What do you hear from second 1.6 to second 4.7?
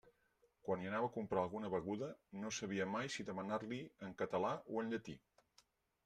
beguda, no sabia mai si demanar-la-hi en català